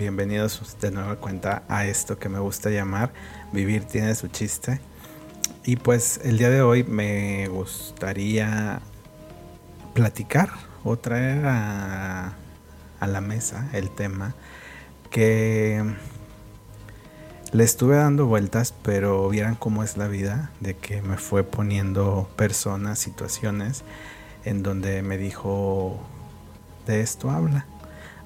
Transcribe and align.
Bienvenidos 0.00 0.78
de 0.80 0.90
nueva 0.90 1.16
cuenta 1.16 1.62
a 1.68 1.84
esto 1.84 2.18
que 2.18 2.30
me 2.30 2.38
gusta 2.38 2.70
llamar 2.70 3.12
Vivir 3.52 3.84
tiene 3.84 4.14
su 4.14 4.28
chiste. 4.28 4.80
Y 5.66 5.76
pues 5.76 6.22
el 6.24 6.38
día 6.38 6.48
de 6.48 6.62
hoy 6.62 6.84
me 6.84 7.48
gustaría 7.48 8.80
platicar 9.92 10.48
o 10.84 10.96
traer 10.96 11.44
a, 11.44 12.32
a 12.98 13.06
la 13.08 13.20
mesa 13.20 13.68
el 13.74 13.90
tema 13.90 14.34
que 15.10 15.84
le 17.52 17.62
estuve 17.62 17.96
dando 17.96 18.24
vueltas, 18.24 18.72
pero 18.82 19.28
vieran 19.28 19.54
cómo 19.54 19.84
es 19.84 19.98
la 19.98 20.08
vida, 20.08 20.50
de 20.60 20.78
que 20.78 21.02
me 21.02 21.18
fue 21.18 21.44
poniendo 21.44 22.30
personas, 22.36 22.98
situaciones 22.98 23.84
en 24.46 24.62
donde 24.62 25.02
me 25.02 25.18
dijo, 25.18 26.00
de 26.86 27.02
esto 27.02 27.30
habla 27.30 27.66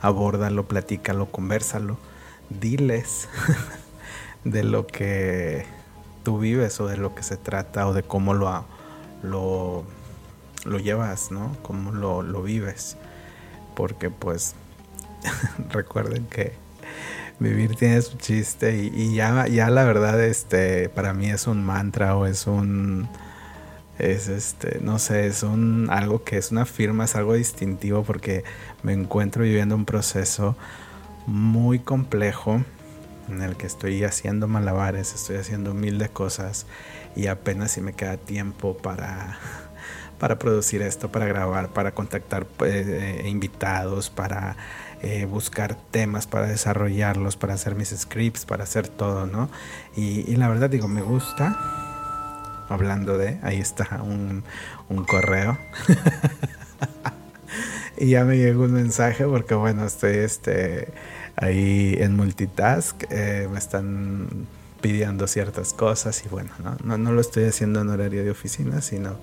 abórdalo, 0.04 0.68
platícalo, 0.68 1.26
conversalo, 1.26 1.96
diles 2.50 3.26
de 4.44 4.62
lo 4.62 4.86
que 4.86 5.64
tú 6.22 6.38
vives 6.38 6.78
o 6.80 6.86
de 6.86 6.98
lo 6.98 7.14
que 7.14 7.22
se 7.22 7.38
trata 7.38 7.88
o 7.88 7.94
de 7.94 8.02
cómo 8.02 8.34
lo, 8.34 8.66
lo, 9.22 9.84
lo 10.66 10.78
llevas, 10.78 11.30
¿no? 11.30 11.56
Cómo 11.62 11.90
lo, 11.90 12.22
lo 12.22 12.42
vives. 12.42 12.98
Porque 13.74 14.10
pues 14.10 14.54
recuerden 15.70 16.26
que 16.26 16.52
vivir 17.38 17.74
tiene 17.74 18.02
su 18.02 18.18
chiste 18.18 18.76
y, 18.76 18.92
y, 18.94 19.14
ya, 19.14 19.46
ya 19.48 19.70
la 19.70 19.84
verdad 19.84 20.22
este 20.22 20.88
para 20.90 21.14
mí 21.14 21.30
es 21.30 21.46
un 21.46 21.64
mantra 21.64 22.14
o 22.14 22.26
es 22.26 22.46
un 22.46 23.08
es 23.98 24.28
este, 24.28 24.80
no 24.80 24.98
sé, 24.98 25.26
es 25.26 25.42
un 25.42 25.88
algo 25.90 26.24
que 26.24 26.36
es 26.36 26.50
una 26.50 26.66
firma, 26.66 27.04
es 27.04 27.14
algo 27.14 27.34
distintivo 27.34 28.02
porque 28.02 28.44
me 28.82 28.92
encuentro 28.92 29.44
viviendo 29.44 29.74
un 29.74 29.84
proceso 29.84 30.56
muy 31.26 31.78
complejo 31.78 32.62
en 33.28 33.42
el 33.42 33.56
que 33.56 33.66
estoy 33.66 34.04
haciendo 34.04 34.48
malabares, 34.48 35.14
estoy 35.14 35.36
haciendo 35.36 35.74
mil 35.74 35.98
de 35.98 36.08
cosas 36.08 36.66
y 37.16 37.28
apenas 37.28 37.72
si 37.72 37.80
me 37.80 37.92
queda 37.92 38.16
tiempo 38.16 38.76
para, 38.76 39.38
para 40.18 40.38
producir 40.38 40.82
esto, 40.82 41.10
para 41.10 41.26
grabar, 41.26 41.70
para 41.70 41.92
contactar 41.94 42.46
pues, 42.46 42.86
eh, 42.86 43.28
invitados, 43.28 44.10
para 44.10 44.56
eh, 45.02 45.24
buscar 45.24 45.76
temas, 45.90 46.26
para 46.26 46.48
desarrollarlos, 46.48 47.36
para 47.36 47.54
hacer 47.54 47.74
mis 47.74 47.90
scripts, 47.90 48.44
para 48.44 48.64
hacer 48.64 48.88
todo, 48.88 49.26
¿no? 49.26 49.48
Y 49.96 50.34
la 50.36 50.48
verdad 50.48 50.68
digo, 50.68 50.88
me 50.88 51.02
gusta, 51.02 51.83
hablando 52.68 53.18
de, 53.18 53.38
ahí 53.42 53.60
está 53.60 54.02
un, 54.02 54.44
correo. 55.06 55.58
y 57.98 58.10
ya 58.10 58.24
me 58.24 58.36
llegó 58.36 58.64
un 58.64 58.72
mensaje 58.72 59.24
porque 59.24 59.54
bueno, 59.54 59.84
estoy 59.84 60.16
este, 60.16 60.88
ahí 61.36 61.96
en 61.98 62.16
multitask, 62.16 63.04
eh, 63.10 63.48
me 63.50 63.58
están 63.58 64.46
pidiendo 64.80 65.26
ciertas 65.26 65.72
cosas 65.72 66.24
y 66.26 66.28
bueno, 66.28 66.50
¿no? 66.84 66.98
No, 66.98 67.12
lo 67.12 67.20
estoy 67.20 67.44
haciendo 67.44 67.80
en 67.80 67.88
horario 67.88 68.22
de 68.22 68.30
oficina, 68.30 68.82
sino 68.82 69.16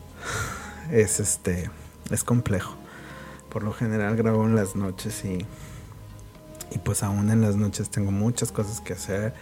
es 0.90 1.20
este, 1.20 1.70
es 2.10 2.24
complejo. 2.24 2.76
Por 3.50 3.64
lo 3.64 3.72
general 3.72 4.16
grabo 4.16 4.46
en 4.46 4.54
las 4.54 4.76
noches 4.76 5.24
y, 5.24 5.44
y 6.70 6.78
pues 6.78 7.02
aún 7.02 7.30
en 7.30 7.40
las 7.40 7.56
noches 7.56 7.90
tengo 7.90 8.12
muchas 8.12 8.52
cosas 8.52 8.80
que 8.80 8.92
hacer 8.92 9.34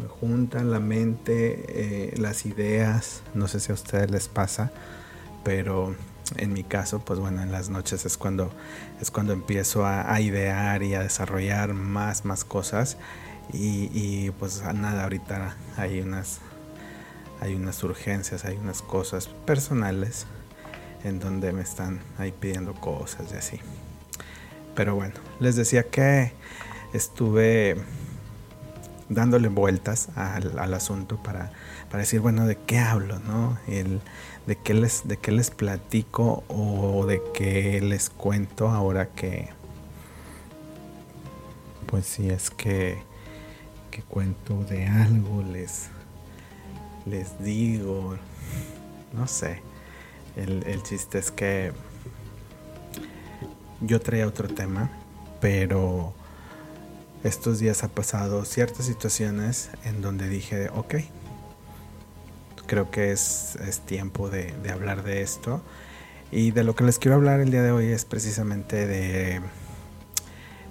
me 0.00 0.08
juntan 0.08 0.70
la 0.70 0.80
mente, 0.80 1.64
eh, 1.68 2.14
las 2.18 2.46
ideas, 2.46 3.22
no 3.34 3.48
sé 3.48 3.60
si 3.60 3.72
a 3.72 3.74
ustedes 3.74 4.10
les 4.10 4.28
pasa, 4.28 4.70
pero 5.44 5.94
en 6.36 6.52
mi 6.52 6.64
caso, 6.64 7.00
pues 7.00 7.18
bueno, 7.18 7.42
en 7.42 7.52
las 7.52 7.68
noches 7.70 8.04
es 8.04 8.16
cuando, 8.16 8.50
es 9.00 9.10
cuando 9.10 9.32
empiezo 9.32 9.86
a, 9.86 10.20
idear 10.20 10.82
y 10.82 10.94
a 10.94 11.00
desarrollar 11.00 11.72
más, 11.72 12.24
más 12.24 12.44
cosas. 12.44 12.96
Y, 13.52 14.30
pues 14.40 14.62
nada, 14.74 15.04
ahorita 15.04 15.56
hay 15.76 16.00
unas, 16.00 16.40
hay 17.40 17.54
unas 17.54 17.82
urgencias, 17.84 18.44
hay 18.44 18.56
unas 18.56 18.82
cosas 18.82 19.28
personales 19.28 20.26
en 21.04 21.20
donde 21.20 21.52
me 21.52 21.62
están 21.62 22.00
ahí 22.18 22.32
pidiendo 22.32 22.74
cosas 22.74 23.32
y 23.32 23.36
así. 23.36 23.60
Pero 24.74 24.96
bueno, 24.96 25.14
les 25.38 25.54
decía 25.54 25.84
que 25.84 26.32
estuve 26.92 27.76
dándole 29.08 29.48
vueltas 29.48 30.08
al, 30.16 30.74
asunto 30.74 31.16
para, 31.22 31.52
para, 31.90 32.00
decir, 32.00 32.20
bueno, 32.20 32.46
¿de 32.46 32.56
qué 32.56 32.78
hablo? 32.78 33.18
¿no? 33.20 33.58
El, 33.66 34.00
de, 34.46 34.56
qué 34.56 34.74
les, 34.74 35.06
¿De 35.06 35.16
qué 35.16 35.32
les 35.32 35.50
platico 35.50 36.44
o 36.48 37.06
de 37.06 37.22
qué 37.34 37.80
les 37.80 38.10
cuento 38.10 38.68
ahora 38.68 39.08
que, 39.10 39.48
pues 41.86 42.06
si 42.06 42.28
es 42.30 42.50
que, 42.50 42.98
que 43.90 44.02
cuento 44.02 44.64
de 44.64 44.86
algo, 44.86 45.42
les, 45.42 45.88
les 47.04 47.42
digo, 47.42 48.16
no 49.12 49.26
sé. 49.26 49.62
El, 50.36 50.64
el 50.66 50.82
chiste 50.82 51.18
es 51.18 51.30
que 51.30 51.72
yo 53.80 54.00
traía 54.00 54.26
otro 54.26 54.48
tema, 54.48 54.90
pero 55.40 56.12
estos 57.24 57.58
días 57.58 57.82
ha 57.82 57.88
pasado 57.88 58.44
ciertas 58.44 58.86
situaciones 58.86 59.70
en 59.84 60.02
donde 60.02 60.28
dije, 60.28 60.68
ok, 60.70 60.96
creo 62.66 62.90
que 62.90 63.12
es, 63.12 63.56
tiempo 63.86 64.28
de, 64.28 64.54
hablar 64.70 65.02
de 65.02 65.22
esto. 65.22 65.62
Y 66.30 66.50
de 66.50 66.64
lo 66.64 66.74
que 66.74 66.84
les 66.84 66.98
quiero 66.98 67.16
hablar 67.16 67.40
el 67.40 67.50
día 67.50 67.62
de 67.62 67.70
hoy 67.70 67.86
es 67.86 68.04
precisamente 68.04 68.86
de 68.86 69.40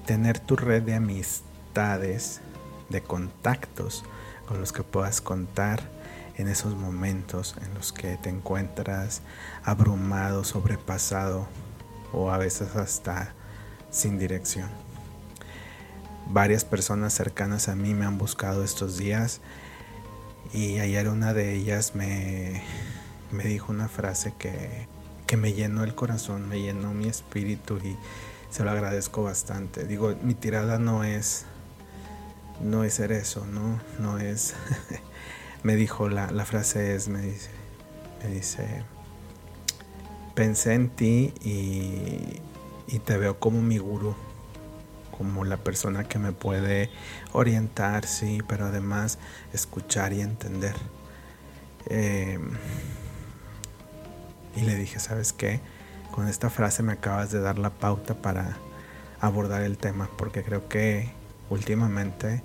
tener 0.05 0.39
tu 0.39 0.55
red 0.55 0.83
de 0.83 0.95
amistades, 0.95 2.41
de 2.89 3.01
contactos 3.01 4.03
con 4.47 4.59
los 4.59 4.71
que 4.71 4.83
puedas 4.83 5.21
contar 5.21 5.89
en 6.37 6.49
esos 6.49 6.75
momentos 6.75 7.55
en 7.65 7.73
los 7.73 7.93
que 7.93 8.17
te 8.17 8.29
encuentras 8.29 9.21
abrumado, 9.63 10.43
sobrepasado 10.43 11.47
o 12.11 12.29
a 12.29 12.37
veces 12.37 12.75
hasta 12.75 13.33
sin 13.89 14.19
dirección 14.19 14.84
varias 16.27 16.65
personas 16.65 17.13
cercanas 17.13 17.69
a 17.69 17.75
mí 17.75 17.93
me 17.93 18.05
han 18.05 18.17
buscado 18.17 18.63
estos 18.63 18.97
días. 18.97 19.41
Y 20.53 20.79
ayer 20.79 21.09
una 21.09 21.33
de 21.33 21.53
ellas 21.53 21.95
me, 21.95 22.61
me 23.31 23.43
dijo 23.45 23.71
una 23.71 23.87
frase 23.87 24.33
que, 24.37 24.87
que, 25.27 25.37
me 25.37 25.53
llenó 25.53 25.83
el 25.83 25.95
corazón, 25.95 26.47
me 26.47 26.61
llenó 26.61 26.93
mi 26.93 27.07
espíritu 27.07 27.77
y 27.77 27.97
se 28.49 28.63
lo 28.63 28.71
agradezco 28.71 29.23
bastante. 29.23 29.85
Digo, 29.85 30.15
mi 30.21 30.33
tirada 30.33 30.79
no 30.79 31.03
es 31.03 31.45
no 32.61 32.85
es 32.85 32.93
ser 32.93 33.11
eso, 33.11 33.45
no, 33.45 33.81
no 33.99 34.17
es 34.17 34.53
me 35.63 35.75
dijo 35.75 36.07
la, 36.07 36.31
la 36.31 36.45
frase 36.45 36.95
es 36.95 37.09
me 37.09 37.19
dice 37.21 37.49
me 38.23 38.29
dice 38.29 38.83
pensé 40.35 40.73
en 40.73 40.89
ti 40.89 41.33
y, 41.43 42.39
y 42.87 42.99
te 42.99 43.17
veo 43.17 43.39
como 43.39 43.61
mi 43.61 43.77
gurú 43.77 44.15
como 45.17 45.45
la 45.45 45.57
persona 45.57 46.03
que 46.05 46.19
me 46.19 46.31
puede 46.31 46.89
orientar, 47.31 48.05
sí, 48.05 48.39
pero 48.47 48.65
además 48.65 49.17
escuchar 49.53 50.13
y 50.13 50.21
entender. 50.21 50.75
Em, 51.87 52.51
y 54.55 54.61
le 54.61 54.75
dije, 54.75 54.99
¿sabes 54.99 55.33
qué? 55.33 55.59
Con 56.11 56.27
esta 56.27 56.49
frase 56.49 56.83
me 56.83 56.93
acabas 56.93 57.31
de 57.31 57.39
dar 57.39 57.59
la 57.59 57.69
pauta 57.69 58.15
para 58.15 58.57
abordar 59.19 59.61
el 59.61 59.77
tema, 59.77 60.09
porque 60.17 60.43
creo 60.43 60.67
que 60.67 61.11
últimamente 61.49 62.41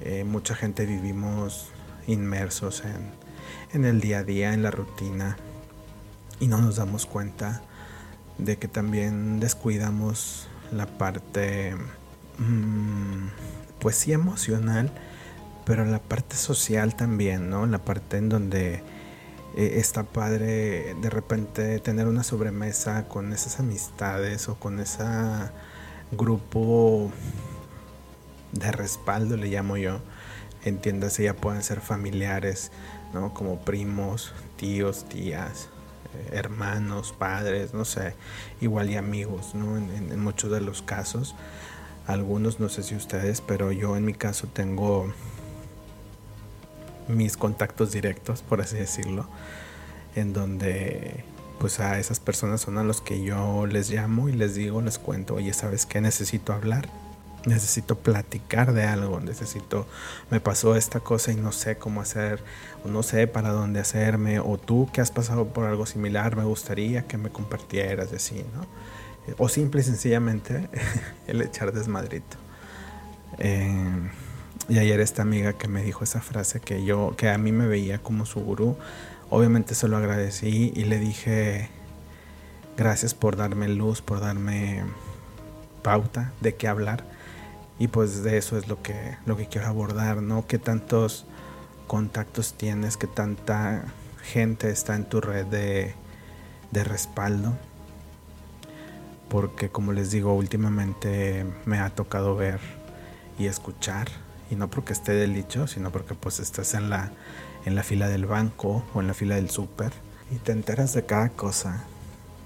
eh, 0.00 0.24
mucha 0.24 0.54
gente 0.54 0.86
vivimos 0.86 1.70
inmersos 2.06 2.82
en, 2.84 3.12
en 3.72 3.84
el 3.84 4.00
día 4.00 4.18
a 4.18 4.24
día, 4.24 4.52
en 4.52 4.62
la 4.62 4.70
rutina, 4.70 5.36
y 6.40 6.46
no 6.46 6.58
nos 6.58 6.76
damos 6.76 7.06
cuenta 7.06 7.62
de 8.38 8.56
que 8.56 8.68
también 8.68 9.40
descuidamos 9.40 10.48
la 10.72 10.86
parte, 10.86 11.74
mm, 12.38 13.28
pues 13.80 13.96
sí 13.96 14.12
emocional, 14.12 14.90
pero 15.64 15.84
la 15.84 15.98
parte 15.98 16.36
social 16.36 16.94
también, 16.96 17.50
¿no? 17.50 17.66
La 17.66 17.78
parte 17.78 18.16
en 18.16 18.28
donde 18.28 18.82
eh, 19.56 19.74
está 19.76 20.04
padre 20.04 20.94
de 21.00 21.10
repente 21.10 21.78
tener 21.80 22.06
una 22.06 22.22
sobremesa 22.22 23.08
con 23.08 23.32
esas 23.32 23.60
amistades 23.60 24.48
o 24.48 24.56
con 24.56 24.80
ese 24.80 25.04
grupo 26.12 27.10
de 28.52 28.72
respaldo, 28.72 29.36
le 29.36 29.48
llamo 29.48 29.76
yo. 29.76 30.00
Entiéndase, 30.64 31.24
ya 31.24 31.34
pueden 31.34 31.62
ser 31.62 31.80
familiares, 31.80 32.72
¿no? 33.14 33.32
Como 33.34 33.60
primos, 33.60 34.32
tíos, 34.56 35.08
tías, 35.08 35.68
hermanos, 36.30 37.14
padres, 37.16 37.74
no 37.74 37.84
sé, 37.84 38.14
igual 38.60 38.90
y 38.90 38.96
amigos, 38.96 39.54
¿no? 39.54 39.76
En, 39.76 40.20
muchos 40.20 40.50
de 40.50 40.60
los 40.60 40.82
casos. 40.82 41.34
Algunos, 42.06 42.58
no 42.60 42.68
sé 42.68 42.82
si 42.82 42.94
ustedes, 42.94 43.40
pero 43.40 43.70
yo 43.72 43.96
en 43.96 44.04
mi 44.04 44.14
caso 44.14 44.46
tengo 44.46 45.12
mis 47.06 47.36
contactos 47.36 47.92
directos, 47.92 48.42
por 48.42 48.60
así 48.60 48.76
decirlo, 48.76 49.28
en 50.14 50.32
donde 50.32 51.24
pues 51.58 51.80
a 51.80 51.98
esas 51.98 52.20
personas 52.20 52.60
son 52.60 52.78
a 52.78 52.84
los 52.84 53.00
que 53.00 53.22
yo 53.22 53.66
les 53.66 53.90
llamo 53.90 54.28
y 54.28 54.32
les 54.32 54.54
digo, 54.54 54.80
les 54.80 54.98
cuento, 54.98 55.34
oye, 55.34 55.52
¿sabes 55.52 55.86
qué? 55.86 56.00
Necesito 56.00 56.52
hablar, 56.52 56.88
necesito 57.48 57.98
platicar 57.98 58.72
de 58.72 58.84
algo, 58.84 59.20
necesito, 59.20 59.86
me 60.30 60.40
pasó 60.40 60.76
esta 60.76 61.00
cosa 61.00 61.32
y 61.32 61.36
no 61.36 61.52
sé 61.52 61.76
cómo 61.76 62.00
hacer, 62.00 62.42
o 62.84 62.88
no 62.88 63.02
sé 63.02 63.26
para 63.26 63.50
dónde 63.50 63.80
hacerme, 63.80 64.38
o 64.38 64.58
tú 64.58 64.88
que 64.92 65.00
has 65.00 65.10
pasado 65.10 65.48
por 65.48 65.64
algo 65.66 65.86
similar, 65.86 66.36
me 66.36 66.44
gustaría 66.44 67.06
que 67.06 67.18
me 67.18 67.30
compartieras 67.30 68.12
así, 68.12 68.44
¿no? 68.54 68.66
O 69.38 69.48
simple 69.48 69.80
y 69.80 69.84
sencillamente 69.84 70.68
el 71.26 71.42
echar 71.42 71.72
desmadrito. 71.72 72.36
Eh, 73.38 74.10
y 74.68 74.78
ayer 74.78 75.00
esta 75.00 75.22
amiga 75.22 75.52
que 75.54 75.68
me 75.68 75.82
dijo 75.82 76.04
esa 76.04 76.20
frase 76.20 76.60
que 76.60 76.84
yo, 76.84 77.14
que 77.16 77.28
a 77.28 77.38
mí 77.38 77.52
me 77.52 77.66
veía 77.66 77.98
como 77.98 78.26
su 78.26 78.40
gurú, 78.40 78.76
obviamente 79.30 79.74
se 79.74 79.88
lo 79.88 79.96
agradecí 79.96 80.72
y 80.74 80.84
le 80.84 80.98
dije 80.98 81.68
gracias 82.76 83.12
por 83.12 83.36
darme 83.36 83.68
luz, 83.68 84.02
por 84.02 84.20
darme 84.20 84.82
pauta 85.82 86.32
de 86.40 86.54
qué 86.54 86.68
hablar 86.68 87.04
y 87.78 87.88
pues 87.88 88.22
de 88.22 88.38
eso 88.38 88.58
es 88.58 88.68
lo 88.68 88.82
que, 88.82 89.16
lo 89.26 89.36
que 89.36 89.46
quiero 89.46 89.68
abordar, 89.68 90.22
¿no? 90.22 90.46
¿Qué 90.46 90.58
tantos 90.58 91.26
contactos 91.86 92.54
tienes? 92.54 92.96
¿Qué 92.96 93.06
tanta 93.06 93.84
gente 94.22 94.70
está 94.70 94.96
en 94.96 95.08
tu 95.08 95.20
red 95.20 95.46
de, 95.46 95.94
de 96.72 96.84
respaldo? 96.84 97.56
Porque 99.28 99.68
como 99.68 99.92
les 99.92 100.10
digo, 100.10 100.34
últimamente 100.34 101.46
me 101.66 101.78
ha 101.78 101.90
tocado 101.90 102.34
ver 102.34 102.60
y 103.38 103.46
escuchar, 103.46 104.08
y 104.50 104.56
no 104.56 104.68
porque 104.68 104.92
esté 104.92 105.12
del 105.12 105.34
dicho, 105.34 105.66
sino 105.66 105.92
porque 105.92 106.14
pues 106.14 106.40
estás 106.40 106.74
en 106.74 106.90
la, 106.90 107.12
en 107.64 107.74
la 107.74 107.82
fila 107.82 108.08
del 108.08 108.26
banco 108.26 108.84
o 108.94 109.00
en 109.00 109.06
la 109.06 109.14
fila 109.14 109.36
del 109.36 109.50
súper 109.50 109.92
y 110.30 110.36
te 110.36 110.52
enteras 110.52 110.94
de 110.94 111.04
cada 111.04 111.28
cosa. 111.30 111.84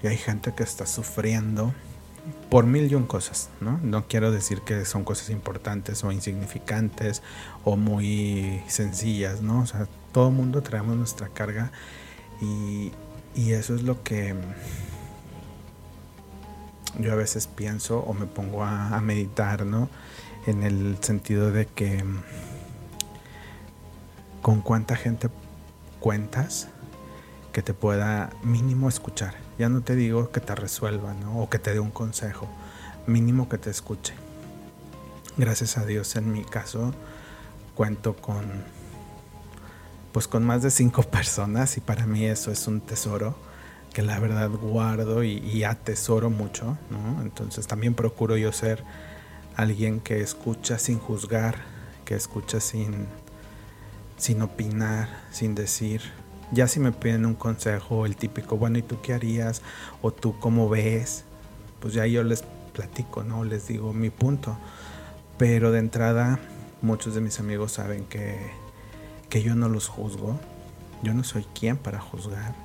Y 0.01 0.07
hay 0.07 0.17
gente 0.17 0.53
que 0.53 0.63
está 0.63 0.85
sufriendo 0.85 1.73
por 2.49 2.65
mil 2.65 2.89
y 2.91 2.95
un 2.95 3.05
cosas, 3.05 3.49
¿no? 3.59 3.79
No 3.83 4.07
quiero 4.07 4.31
decir 4.31 4.61
que 4.61 4.85
son 4.85 5.03
cosas 5.03 5.29
importantes 5.29 6.03
o 6.03 6.11
insignificantes 6.11 7.21
o 7.63 7.75
muy 7.75 8.61
sencillas, 8.67 9.41
¿no? 9.41 9.61
O 9.61 9.65
sea, 9.65 9.87
todo 10.11 10.29
el 10.29 10.35
mundo 10.35 10.61
traemos 10.61 10.95
nuestra 10.95 11.29
carga 11.29 11.71
y, 12.41 12.91
y 13.35 13.53
eso 13.53 13.75
es 13.75 13.83
lo 13.83 14.03
que 14.03 14.35
yo 16.99 17.11
a 17.11 17.15
veces 17.15 17.47
pienso 17.47 17.99
o 17.99 18.13
me 18.13 18.27
pongo 18.27 18.63
a, 18.63 18.95
a 18.95 19.01
meditar, 19.01 19.65
¿no? 19.65 19.89
En 20.45 20.63
el 20.63 20.97
sentido 21.01 21.51
de 21.51 21.65
que 21.65 22.03
con 24.41 24.61
cuánta 24.61 24.95
gente 24.95 25.29
cuentas 25.99 26.67
que 27.51 27.61
te 27.61 27.73
pueda 27.73 28.29
mínimo 28.43 28.89
escuchar. 28.89 29.42
Ya 29.57 29.69
no 29.69 29.81
te 29.81 29.95
digo 29.95 30.31
que 30.31 30.39
te 30.39 30.55
resuelva, 30.55 31.13
¿no? 31.13 31.41
O 31.41 31.49
que 31.49 31.59
te 31.59 31.73
dé 31.73 31.79
un 31.79 31.91
consejo. 31.91 32.47
Mínimo 33.07 33.49
que 33.49 33.57
te 33.57 33.69
escuche. 33.69 34.13
Gracias 35.37 35.77
a 35.77 35.85
Dios 35.85 36.15
en 36.15 36.31
mi 36.31 36.43
caso 36.43 36.93
cuento 37.75 38.15
con 38.15 38.43
pues 40.11 40.27
con 40.27 40.45
más 40.45 40.61
de 40.61 40.69
cinco 40.69 41.01
personas 41.11 41.77
y 41.77 41.81
para 41.81 42.05
mí 42.05 42.25
eso 42.25 42.51
es 42.51 42.67
un 42.67 42.81
tesoro 42.81 43.35
que 43.93 44.01
la 44.01 44.19
verdad 44.19 44.49
guardo 44.49 45.23
y, 45.23 45.63
atesoro 45.63 46.31
mucho, 46.31 46.77
¿no? 46.89 47.21
Entonces 47.21 47.67
también 47.67 47.93
procuro 47.93 48.37
yo 48.37 48.51
ser 48.51 48.83
alguien 49.55 49.99
que 49.99 50.19
escucha 50.19 50.79
sin 50.79 50.97
juzgar, 50.97 51.57
que 52.03 52.15
escucha 52.15 52.59
sin, 52.59 53.05
sin 54.17 54.41
opinar, 54.41 55.09
sin 55.31 55.53
decir, 55.53 56.01
ya 56.51 56.67
si 56.67 56.79
me 56.79 56.91
piden 56.91 57.25
un 57.25 57.35
consejo, 57.35 58.05
el 58.05 58.15
típico, 58.15 58.57
bueno, 58.57 58.77
¿y 58.77 58.81
tú 58.81 58.97
qué 59.01 59.13
harías? 59.13 59.61
O 60.01 60.11
tú 60.11 60.37
cómo 60.39 60.69
ves, 60.69 61.23
pues 61.79 61.93
ya 61.93 62.05
yo 62.05 62.23
les 62.23 62.43
platico, 62.73 63.23
¿no? 63.23 63.43
Les 63.43 63.67
digo 63.67 63.93
mi 63.93 64.09
punto. 64.09 64.57
Pero 65.37 65.71
de 65.71 65.79
entrada, 65.79 66.39
muchos 66.81 67.15
de 67.15 67.21
mis 67.21 67.39
amigos 67.39 67.73
saben 67.73 68.05
que, 68.05 68.51
que 69.29 69.41
yo 69.41 69.55
no 69.55 69.69
los 69.69 69.87
juzgo. 69.87 70.39
Yo 71.01 71.13
no 71.13 71.23
soy 71.23 71.45
quien 71.53 71.77
para 71.77 71.99
juzgar. 71.99 72.55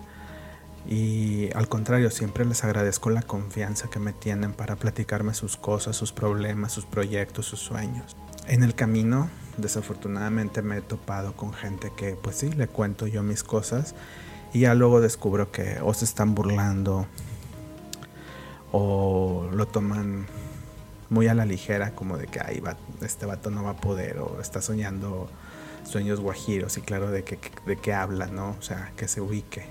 Y 0.86 1.50
al 1.54 1.69
contrario, 1.69 2.10
siempre 2.10 2.44
les 2.44 2.64
agradezco 2.64 3.10
la 3.10 3.22
confianza 3.22 3.88
que 3.90 3.98
me 3.98 4.12
tienen 4.12 4.52
para 4.52 4.76
platicarme 4.76 5.34
sus 5.34 5.56
cosas, 5.56 5.96
sus 5.96 6.12
problemas, 6.12 6.72
sus 6.72 6.86
proyectos, 6.86 7.46
sus 7.46 7.60
sueños. 7.60 8.16
En 8.46 8.62
el 8.62 8.74
camino 8.74 9.28
desafortunadamente 9.58 10.62
me 10.62 10.78
he 10.78 10.81
topado 10.81 11.34
con 11.34 11.52
gente 11.52 11.93
que 11.96 12.12
pues 12.14 12.37
sí, 12.37 12.50
le 12.50 12.69
cuento 12.69 13.06
yo 13.06 13.22
mis 13.22 13.43
cosas 13.43 13.94
y 14.52 14.60
ya 14.60 14.75
luego 14.75 15.00
descubro 15.00 15.52
que 15.52 15.78
o 15.82 15.93
se 15.94 16.05
están 16.05 16.34
burlando 16.34 17.06
o 18.72 19.49
lo 19.52 19.66
toman 19.66 20.26
muy 21.10 21.26
a 21.28 21.34
la 21.34 21.44
ligera 21.44 21.93
como 21.94 22.16
de 22.16 22.26
que 22.26 22.40
Ay, 22.40 22.60
va, 22.60 22.76
este 23.02 23.26
vato 23.26 23.50
no 23.50 23.64
va 23.64 23.70
a 23.70 23.76
poder 23.76 24.19
o 24.19 24.40
está 24.40 24.62
soñando 24.62 25.28
sueños 25.84 26.20
guajiros 26.20 26.76
y 26.76 26.82
claro 26.82 27.10
de 27.10 27.25
que, 27.25 27.38
de 27.66 27.76
qué 27.76 27.94
habla, 27.94 28.26
¿no? 28.26 28.56
O 28.58 28.62
sea, 28.62 28.93
que 28.96 29.08
se 29.08 29.20
ubique. 29.20 29.64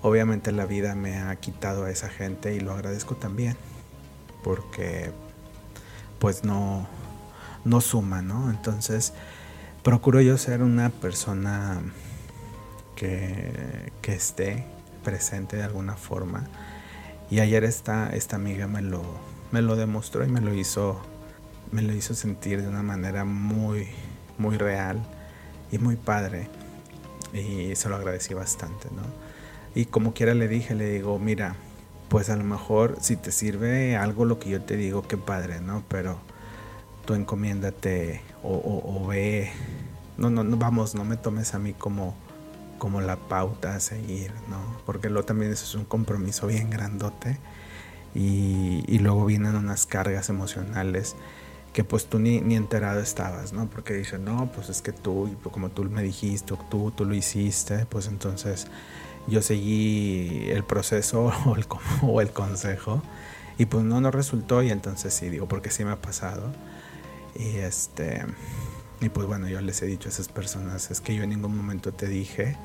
Obviamente 0.00 0.52
la 0.52 0.66
vida 0.66 0.94
me 0.94 1.18
ha 1.18 1.36
quitado 1.36 1.84
a 1.84 1.90
esa 1.90 2.08
gente 2.08 2.54
y 2.54 2.60
lo 2.60 2.72
agradezco 2.72 3.16
también 3.16 3.56
porque 4.42 5.12
pues 6.18 6.44
no, 6.44 6.86
no 7.64 7.80
suma, 7.80 8.22
¿no? 8.22 8.50
Entonces, 8.50 9.12
procuro 9.82 10.20
yo 10.20 10.38
ser 10.38 10.62
una 10.62 10.90
persona 10.90 11.80
que, 12.96 13.92
que 14.02 14.14
esté 14.14 14.64
presente 15.02 15.56
de 15.56 15.62
alguna 15.62 15.96
forma. 15.96 16.44
Y 17.30 17.40
ayer 17.40 17.64
esta, 17.64 18.10
esta 18.10 18.36
amiga 18.36 18.66
me 18.66 18.82
lo, 18.82 19.02
me 19.52 19.62
lo 19.62 19.76
demostró 19.76 20.24
y 20.24 20.28
me 20.28 20.40
lo 20.40 20.54
hizo, 20.54 21.00
me 21.72 21.82
lo 21.82 21.92
hizo 21.92 22.14
sentir 22.14 22.62
de 22.62 22.68
una 22.68 22.82
manera 22.82 23.24
muy, 23.24 23.88
muy 24.38 24.56
real 24.56 25.02
y 25.70 25.78
muy 25.78 25.96
padre. 25.96 26.48
Y 27.32 27.74
se 27.74 27.88
lo 27.88 27.96
agradecí 27.96 28.34
bastante, 28.34 28.88
¿no? 28.94 29.02
Y 29.74 29.86
como 29.86 30.14
quiera 30.14 30.34
le 30.34 30.46
dije, 30.46 30.74
le 30.74 30.88
digo, 30.90 31.18
mira, 31.18 31.56
pues 32.08 32.30
a 32.30 32.36
lo 32.36 32.44
mejor 32.44 32.96
si 33.00 33.16
te 33.16 33.32
sirve 33.32 33.96
algo 33.96 34.24
lo 34.24 34.38
que 34.38 34.50
yo 34.50 34.62
te 34.62 34.76
digo, 34.76 35.02
qué 35.02 35.16
padre, 35.16 35.60
¿no? 35.60 35.82
Pero 35.88 36.20
tú 37.04 37.14
encomiéndate 37.14 38.20
o, 38.42 39.06
ve, 39.06 39.50
no, 40.16 40.30
no, 40.30 40.44
no, 40.44 40.56
vamos, 40.56 40.94
no 40.94 41.04
me 41.04 41.16
tomes 41.16 41.54
a 41.54 41.58
mí 41.58 41.74
como, 41.74 42.14
como 42.78 43.00
la 43.00 43.16
pauta 43.16 43.76
a 43.76 43.80
seguir, 43.80 44.32
¿no? 44.48 44.58
Porque 44.84 45.08
luego 45.08 45.26
también 45.26 45.52
eso 45.52 45.64
es 45.64 45.74
un 45.74 45.84
compromiso 45.84 46.46
bien 46.46 46.70
grandote 46.70 47.38
y, 48.14 48.98
luego 48.98 49.26
vienen 49.26 49.56
unas 49.56 49.86
cargas 49.86 50.28
emocionales 50.28 51.16
que 51.72 51.82
pues 51.82 52.06
tú 52.06 52.20
ni, 52.20 52.40
ni, 52.40 52.54
enterado 52.54 53.00
estabas, 53.00 53.52
¿no? 53.52 53.68
Porque 53.68 53.94
dicen, 53.94 54.24
no, 54.24 54.50
pues 54.52 54.68
es 54.68 54.80
que 54.80 54.92
tú, 54.92 55.36
como 55.50 55.70
tú 55.70 55.84
me 55.84 56.02
dijiste, 56.02 56.54
tú, 56.70 56.92
tú 56.92 57.04
lo 57.04 57.14
hiciste, 57.14 57.84
pues 57.86 58.06
entonces 58.06 58.68
yo 59.26 59.42
seguí 59.42 60.48
el 60.50 60.64
proceso 60.64 61.32
o 62.02 62.20
el 62.20 62.30
consejo 62.30 63.02
y 63.58 63.66
pues 63.66 63.84
no, 63.84 64.00
no 64.00 64.10
resultó 64.10 64.62
y 64.62 64.70
entonces 64.70 65.14
sí, 65.14 65.28
digo, 65.28 65.46
porque 65.46 65.70
sí 65.70 65.84
me 65.84 65.92
ha 65.92 66.00
pasado 66.00 66.52
y 67.34 67.58
este 67.58 68.24
y 69.04 69.10
pues 69.10 69.26
bueno, 69.26 69.48
yo 69.48 69.60
les 69.60 69.82
he 69.82 69.86
dicho 69.86 70.08
a 70.08 70.12
esas 70.12 70.28
personas, 70.28 70.90
es 70.90 71.00
que 71.00 71.14
yo 71.14 71.24
en 71.24 71.30
ningún 71.30 71.54
momento 71.54 71.92
te 71.92 72.06
dije 72.06 72.56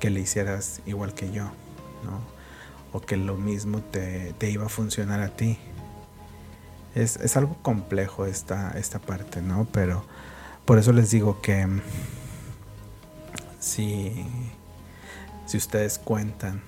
que 0.00 0.10
le 0.10 0.18
hicieras 0.18 0.80
igual 0.86 1.14
que 1.14 1.30
yo, 1.30 1.44
¿no? 2.04 2.20
O 2.92 3.00
que 3.00 3.16
lo 3.16 3.36
mismo 3.36 3.80
te, 3.80 4.34
iba 4.50 4.66
a 4.66 4.68
funcionar 4.68 5.20
a 5.20 5.28
ti. 5.28 5.58
Es, 6.94 7.36
algo 7.36 7.56
complejo 7.62 8.26
esta, 8.26 8.72
esta 8.72 8.98
parte, 8.98 9.40
¿no? 9.40 9.68
Pero 9.70 10.04
por 10.64 10.78
eso 10.78 10.92
les 10.92 11.10
digo 11.10 11.40
que 11.40 11.68
si, 13.60 14.26
si 15.46 15.58
ustedes 15.58 16.00
cuentan 16.00 16.62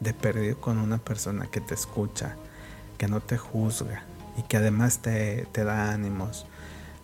de 0.00 0.12
perdido 0.12 0.60
con 0.60 0.78
una 0.78 0.98
persona 0.98 1.46
que 1.46 1.60
te 1.62 1.72
escucha, 1.72 2.36
que 2.98 3.08
no 3.08 3.20
te 3.20 3.38
juzga, 3.38 4.04
y 4.36 4.42
que 4.42 4.56
además 4.56 4.98
te, 5.00 5.46
da 5.52 5.92
ánimos 5.92 6.46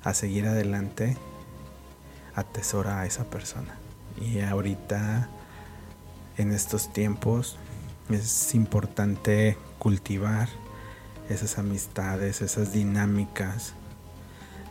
a 0.03 0.15
seguir 0.15 0.47
adelante, 0.47 1.17
atesora 2.35 3.01
a 3.01 3.07
esa 3.07 3.25
persona. 3.25 3.77
Y 4.21 4.41
ahorita, 4.41 5.29
en 6.37 6.53
estos 6.53 6.93
tiempos, 6.93 7.59
es 8.11 8.55
importante 8.55 9.59
cultivar 9.79 10.49
esas 11.29 11.59
amistades, 11.59 12.41
esas 12.41 12.73
dinámicas 12.73 13.75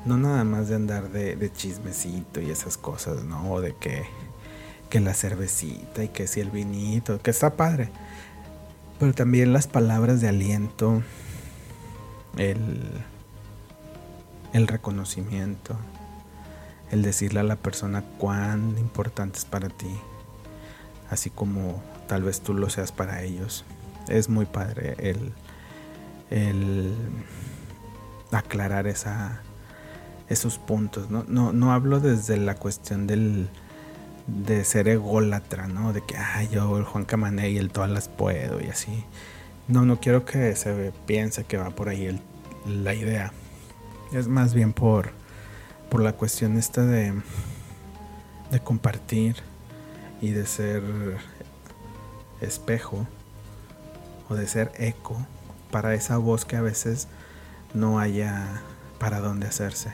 no 0.05 0.17
nada 0.17 0.43
más 0.43 0.69
de 0.69 0.75
andar 0.75 1.09
de, 1.09 1.51
chismecito 1.51 2.39
y 2.39 2.51
esas 2.51 2.77
cosas, 2.77 3.23
¿no? 3.23 3.51
O 3.51 3.59
de 3.59 3.75
que, 3.75 4.05
que 4.89 4.99
la 4.99 5.13
cervecita 5.13 6.03
y 6.03 6.09
que 6.09 6.27
si 6.27 6.39
el 6.39 6.51
vinito, 6.51 7.19
que 7.21 7.31
está 7.31 7.55
padre. 7.55 7.89
Pero 8.99 9.13
también 9.13 9.51
las 9.51 9.67
palabras 9.67 10.21
de 10.21 10.29
aliento, 10.29 11.01
el, 12.37 12.81
el 14.53 14.67
reconocimiento, 14.67 15.75
el 16.91 17.01
decirle 17.01 17.39
a 17.41 17.43
la 17.43 17.55
persona 17.55 18.03
cuán 18.17 18.77
importante 18.77 19.39
es 19.39 19.45
para 19.45 19.69
ti, 19.69 19.95
así 21.09 21.29
como 21.29 21.81
tal 22.07 22.23
vez 22.23 22.41
tú 22.41 22.53
lo 22.53 22.69
seas 22.69 22.91
para 22.91 23.21
ellos. 23.23 23.65
Es 24.07 24.29
muy 24.29 24.45
padre 24.45 24.95
el, 24.99 25.33
el 26.29 26.93
aclarar 28.31 28.87
esa, 28.87 29.41
esos 30.29 30.57
puntos. 30.57 31.09
¿no? 31.09 31.25
No, 31.27 31.53
no 31.53 31.73
hablo 31.73 31.99
desde 31.99 32.37
la 32.37 32.55
cuestión 32.55 33.07
del, 33.07 33.49
de 34.27 34.63
ser 34.63 34.87
ególatra, 34.87 35.67
¿no? 35.67 35.93
De 35.93 36.01
que, 36.01 36.17
ay, 36.17 36.49
yo, 36.49 36.77
el 36.77 36.83
Juan 36.83 37.05
Camané 37.05 37.49
y 37.49 37.57
el 37.57 37.71
todas 37.71 37.89
las 37.89 38.09
puedo 38.09 38.61
y 38.61 38.67
así. 38.67 39.03
No, 39.67 39.85
no 39.85 39.99
quiero 39.99 40.25
que 40.25 40.55
se 40.55 40.91
piense 41.05 41.43
que 41.43 41.57
va 41.57 41.71
por 41.71 41.89
ahí 41.89 42.21
la 42.67 42.93
idea. 42.93 43.33
Es 44.11 44.27
más 44.27 44.53
bien 44.53 44.73
por, 44.73 45.11
por 45.89 46.01
la 46.01 46.13
cuestión 46.13 46.57
esta 46.57 46.85
de, 46.85 47.13
de 48.51 48.59
compartir 48.59 49.37
y 50.21 50.31
de 50.31 50.45
ser 50.45 50.83
espejo 52.41 53.07
o 54.29 54.35
de 54.35 54.47
ser 54.47 54.71
eco 54.77 55.17
para 55.71 55.93
esa 55.93 56.17
voz 56.17 56.45
que 56.45 56.55
a 56.55 56.61
veces 56.61 57.07
no 57.73 57.99
haya 57.99 58.61
para 58.99 59.19
dónde 59.19 59.47
hacerse. 59.47 59.91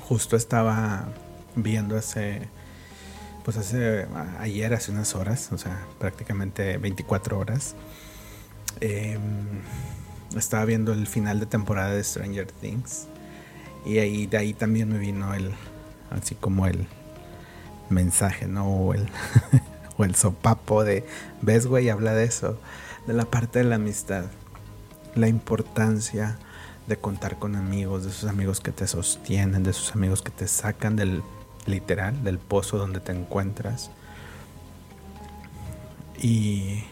Justo 0.00 0.36
estaba 0.36 1.08
viendo 1.54 1.96
hace, 1.96 2.48
pues 3.44 3.56
hace, 3.56 4.06
ayer, 4.38 4.74
hace 4.74 4.92
unas 4.92 5.14
horas, 5.14 5.50
o 5.52 5.58
sea, 5.58 5.86
prácticamente 5.98 6.78
24 6.78 7.38
horas, 7.38 7.74
em, 8.80 9.20
estaba 10.36 10.64
viendo 10.64 10.92
el 10.92 11.06
final 11.06 11.40
de 11.40 11.46
temporada 11.46 11.90
de 11.90 12.02
Stranger 12.02 12.50
Things 12.50 13.06
y 13.84 13.98
ahí, 13.98 14.26
de 14.26 14.36
ahí 14.36 14.52
también 14.52 14.88
me 14.88 14.98
vino 14.98 15.32
el, 15.34 15.52
así 16.10 16.34
como 16.34 16.66
el 16.66 16.86
mensaje, 17.88 18.46
¿no? 18.46 18.66
O 18.66 18.94
el, 18.94 19.08
o 19.96 20.04
el 20.04 20.14
sopapo 20.14 20.84
de, 20.84 21.06
ves, 21.40 21.66
güey, 21.66 21.88
habla 21.88 22.12
de 22.12 22.24
eso, 22.24 22.58
de 23.06 23.14
la 23.14 23.24
parte 23.24 23.60
de 23.60 23.64
la 23.64 23.76
amistad, 23.76 24.24
la 25.14 25.28
importancia 25.28 26.38
de 26.88 26.96
contar 26.96 27.38
con 27.38 27.56
amigos, 27.56 28.04
de 28.04 28.10
esos 28.10 28.28
amigos 28.28 28.60
que 28.60 28.72
te 28.72 28.86
sostienen, 28.86 29.62
de 29.62 29.70
esos 29.70 29.94
amigos 29.94 30.22
que 30.22 30.30
te 30.30 30.48
sacan 30.48 30.96
del 30.96 31.22
literal, 31.66 32.22
del 32.24 32.38
pozo 32.38 32.78
donde 32.78 33.00
te 33.00 33.12
encuentras. 33.12 33.90
Y 36.18 36.84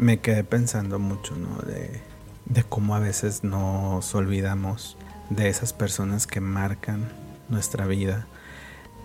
me 0.00 0.18
quedé 0.20 0.44
pensando 0.44 0.98
mucho, 0.98 1.36
¿no? 1.36 1.58
De, 1.58 2.00
de 2.46 2.64
cómo 2.64 2.94
a 2.94 2.98
veces 2.98 3.44
nos 3.44 4.14
olvidamos 4.14 4.96
de 5.28 5.48
esas 5.48 5.72
personas 5.72 6.26
que 6.26 6.40
marcan 6.40 7.08
nuestra 7.48 7.86
vida, 7.86 8.26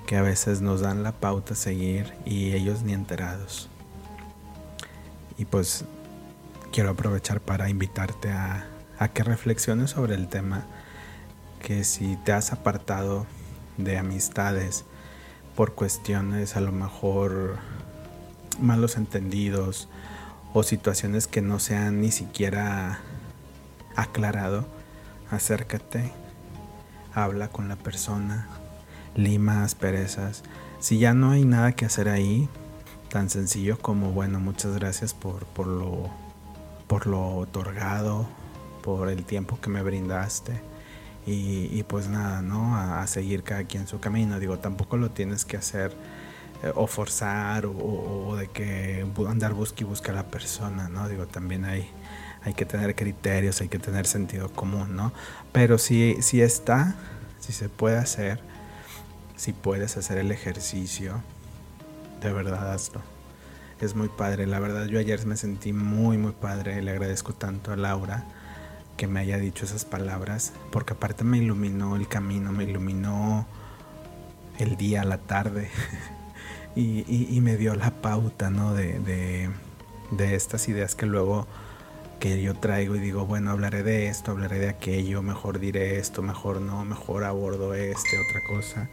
que 0.07 0.17
a 0.17 0.21
veces 0.21 0.61
nos 0.61 0.81
dan 0.81 1.03
la 1.03 1.11
pauta 1.11 1.53
a 1.53 1.57
seguir 1.57 2.13
y 2.25 2.53
ellos 2.53 2.83
ni 2.83 2.93
enterados. 2.93 3.69
Y 5.37 5.45
pues 5.45 5.85
quiero 6.71 6.91
aprovechar 6.91 7.41
para 7.41 7.69
invitarte 7.69 8.31
a 8.31 8.69
a 8.97 9.09
que 9.09 9.23
reflexiones 9.23 9.91
sobre 9.91 10.15
el 10.15 10.27
tema, 10.27 10.65
que 11.61 11.83
si 11.83 12.15
te 12.17 12.31
has 12.31 12.51
apartado 12.51 13.25
de 13.77 13.97
amistades 13.97 14.85
por 15.55 15.73
cuestiones 15.73 16.55
a 16.55 16.61
lo 16.61 16.71
mejor 16.71 17.57
malos 18.59 18.95
entendidos 18.95 19.89
o 20.55 20.63
situaciones 20.63 21.27
que 21.27 21.41
no 21.41 21.59
se 21.59 21.75
han 21.75 21.99
ni 21.99 22.11
siquiera 22.11 23.01
aclarado, 23.95 24.65
acércate, 25.29 26.13
habla 27.13 27.49
con 27.49 27.67
la 27.67 27.75
persona, 27.75 28.47
lima 29.15 29.63
asperezas. 29.63 30.43
Si 30.79 30.97
ya 30.97 31.13
no 31.13 31.31
hay 31.31 31.43
nada 31.43 31.73
que 31.73 31.85
hacer 31.85 32.07
ahí, 32.07 32.47
tan 33.09 33.29
sencillo 33.29 33.77
como 33.77 34.13
bueno, 34.13 34.39
muchas 34.39 34.75
gracias 34.75 35.13
por, 35.13 35.45
por 35.45 35.67
lo 35.67 36.09
por 36.87 37.05
lo 37.05 37.35
otorgado 37.35 38.25
por 38.81 39.09
el 39.09 39.25
tiempo 39.25 39.59
que 39.59 39.69
me 39.69 39.81
brindaste. 39.81 40.61
Y, 41.27 41.81
pues 41.83 42.07
nada, 42.07 42.43
¿no? 42.43 42.77
A, 42.77 43.05
seguir 43.07 43.41
cada 43.41 43.63
quien 43.63 43.87
su 43.87 43.99
camino. 43.99 44.39
Digo, 44.39 44.59
tampoco 44.59 44.95
lo 44.95 45.09
tienes 45.09 45.43
que 45.43 45.57
hacer 45.57 45.91
eh, 46.63 46.71
o 46.75 46.87
forzar 46.87 47.65
o, 47.65 48.35
de 48.37 48.47
que 48.47 49.05
andar 49.27 49.53
busque 49.53 49.83
y 49.83 49.87
busque 49.87 50.11
a 50.11 50.13
la 50.13 50.27
persona, 50.27 50.89
¿no? 50.89 51.07
Digo, 51.09 51.27
también 51.27 51.65
hay, 51.65 51.89
hay 52.43 52.53
que 52.53 52.65
tener 52.65 52.95
criterios, 52.95 53.61
hay 53.61 53.67
que 53.67 53.79
tener 53.79 54.07
sentido 54.07 54.51
común, 54.51 54.95
¿no? 54.95 55.11
Pero 55.51 55.77
si, 55.77 56.21
si 56.21 56.41
está, 56.41 56.95
si 57.39 57.53
se 57.53 57.69
puede 57.69 57.97
hacer, 57.97 58.39
si 59.35 59.53
puedes 59.53 59.97
hacer 59.97 60.17
el 60.17 60.31
ejercicio, 60.31 61.21
de 62.21 62.31
verdad 62.31 62.73
hazlo. 62.73 63.01
Es 63.81 63.93
muy 63.93 64.07
padre, 64.07 64.47
la 64.47 64.59
verdad 64.59 64.85
yo 64.85 64.99
ayer 64.99 65.25
me 65.25 65.35
sentí 65.35 65.73
muy, 65.73 66.17
muy 66.17 66.31
padre, 66.31 66.81
le 66.81 66.91
agradezco 66.91 67.33
tanto 67.33 67.73
a 67.73 67.75
Laura 67.75 68.23
que 68.95 69.07
me 69.07 69.19
haya 69.19 69.37
dicho 69.37 69.65
esas 69.65 69.83
palabras, 69.83 70.53
porque 70.71 70.93
aparte 70.93 71.23
me 71.23 71.37
iluminó 71.37 71.95
el 71.95 72.07
camino, 72.07 72.51
me 72.51 72.63
iluminó 72.63 73.45
el 74.57 74.77
día, 74.77 75.03
la 75.03 75.17
tarde, 75.17 75.69
y, 76.75 77.39
me 77.41 77.57
dio 77.57 77.75
la 77.75 77.91
pauta, 77.91 78.49
¿no? 78.49 78.73
De, 78.73 78.99
de, 80.11 80.35
estas 80.35 80.67
ideas 80.67 80.95
que 80.95 81.05
luego 81.05 81.47
que 82.19 82.41
yo 82.41 82.55
traigo 82.55 82.95
y 82.95 82.99
digo, 82.99 83.25
bueno, 83.25 83.51
hablaré 83.51 83.83
de 83.83 84.07
esto, 84.07 84.31
hablaré 84.31 84.59
de 84.59 84.69
aquello, 84.69 85.21
mejor 85.21 85.59
diré 85.59 85.99
esto, 85.99 86.21
mejor 86.21 86.61
no, 86.61 86.85
mejor 86.85 87.23
abordo 87.23 87.73
este, 87.73 88.19
otra 88.19 88.41
cosa. 88.47 88.89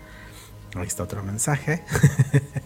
Ahí 0.74 0.86
está 0.86 1.02
otro 1.02 1.22
mensaje. 1.22 1.82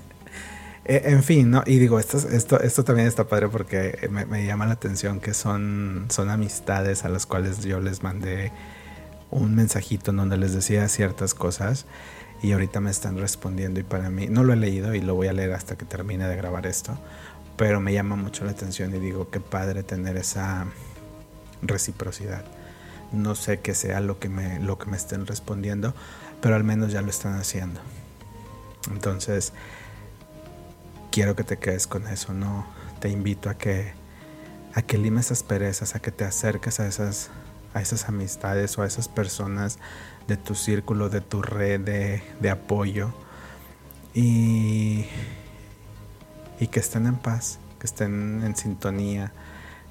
Eh, 0.89 1.03
en 1.07 1.25
fin, 1.25 1.51
¿no? 1.51 1.65
Y 1.67 1.79
digo, 1.79 1.99
esto, 1.99 2.17
esto, 2.17 2.61
esto 2.61 2.85
también 2.85 3.09
está 3.09 3.25
padre 3.25 3.49
porque 3.49 4.09
me, 4.09 4.47
llama 4.47 4.67
la 4.67 4.75
atención 4.75 5.19
que 5.19 5.35
son, 5.35 6.07
son 6.11 6.31
amistades 6.31 7.05
a 7.05 7.09
las 7.09 7.27
cuales 7.27 7.65
yo 7.65 7.81
les 7.81 8.05
mandé 8.05 8.53
un 9.33 9.57
mensajito 9.57 10.13
en 10.13 10.19
donde 10.19 10.37
les 10.37 10.55
decía 10.55 10.89
ciertas 10.89 11.35
cosas 11.35 11.87
y 12.43 12.53
ahorita 12.53 12.81
me 12.81 12.91
están 12.91 13.19
respondiendo 13.19 13.81
y 13.81 13.83
para 13.83 14.11
mí, 14.11 14.27
no 14.29 14.45
lo 14.45 14.53
he 14.53 14.57
leído 14.57 14.95
y 14.95 15.01
lo 15.01 15.15
voy 15.15 15.29
a 15.29 15.33
leer 15.33 15.53
hasta 15.53 15.77
que 15.77 15.85
termine 15.85 16.27
de 16.29 16.37
grabar 16.37 16.67
esto, 16.67 16.99
pero 17.57 17.81
me 17.81 17.93
llama 17.93 18.17
mucho 18.17 18.45
la 18.45 18.51
atención 18.51 18.95
y 18.95 18.99
digo, 18.99 19.31
qué 19.31 19.41
padre 19.41 19.83
tener 19.83 20.17
esa 20.17 20.67
reciprocidad. 21.63 22.45
No 23.13 23.35
sé 23.35 23.61
qué 23.61 23.75
sea 23.75 24.01
lo 24.01 24.19
que 24.19 24.29
me, 24.29 24.61
lo 24.61 24.79
que 24.79 24.91
me 24.91 24.97
estén 24.97 25.27
respondiendo, 25.27 25.95
pero 26.41 26.57
al 26.57 26.65
menos 26.65 26.93
ya 26.93 27.03
lo 27.03 27.11
están 27.11 27.39
haciendo. 27.39 27.81
Entonces, 28.91 29.53
quiero 31.11 31.35
que 31.35 31.45
te 31.45 31.59
quedes 31.59 31.87
con 31.87 32.07
eso, 32.09 32.35
no 32.35 32.67
te 33.01 33.09
invito 33.09 33.49
a 33.51 33.55
que 33.55 33.93
a 34.75 34.83
que 34.83 34.99
limes 34.99 35.27
esas 35.27 35.43
perezas, 35.43 35.95
a 35.95 36.01
que 36.01 36.11
te 36.11 36.25
acerques 36.25 36.81
a 36.81 36.87
esas 36.87 37.31
a 37.73 37.81
esas 37.81 38.09
amistades 38.09 38.77
o 38.77 38.83
a 38.83 38.87
esas 38.87 39.09
personas 39.09 39.79
de 40.29 40.37
tu 40.37 40.55
círculo, 40.55 41.09
de 41.09 41.21
tu 41.21 41.43
red 41.43 41.81
de, 42.41 42.51
apoyo 42.51 43.13
y, 44.15 45.07
y 46.59 46.67
que 46.69 46.81
estén 46.81 47.07
en 47.07 47.17
paz, 47.17 47.59
que 47.79 47.87
estén 47.87 48.43
en 48.45 48.57
sintonía, 48.57 49.33